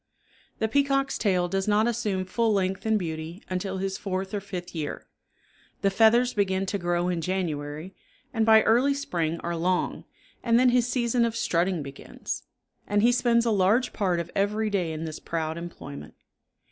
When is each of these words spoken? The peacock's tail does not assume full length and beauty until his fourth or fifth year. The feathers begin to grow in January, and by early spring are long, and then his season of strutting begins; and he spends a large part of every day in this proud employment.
The 0.57 0.67
peacock's 0.67 1.19
tail 1.19 1.47
does 1.47 1.67
not 1.67 1.85
assume 1.85 2.25
full 2.25 2.51
length 2.51 2.87
and 2.87 2.97
beauty 2.97 3.43
until 3.51 3.77
his 3.77 3.99
fourth 3.99 4.33
or 4.33 4.39
fifth 4.41 4.73
year. 4.73 5.05
The 5.83 5.91
feathers 5.91 6.33
begin 6.33 6.65
to 6.65 6.79
grow 6.79 7.07
in 7.07 7.21
January, 7.21 7.93
and 8.33 8.43
by 8.43 8.63
early 8.63 8.95
spring 8.95 9.39
are 9.41 9.55
long, 9.55 10.05
and 10.41 10.57
then 10.59 10.69
his 10.69 10.87
season 10.87 11.23
of 11.23 11.35
strutting 11.37 11.83
begins; 11.83 12.41
and 12.87 13.03
he 13.03 13.11
spends 13.11 13.45
a 13.45 13.51
large 13.51 13.93
part 13.93 14.19
of 14.19 14.31
every 14.35 14.71
day 14.71 14.91
in 14.91 15.05
this 15.05 15.19
proud 15.19 15.55
employment. 15.55 16.15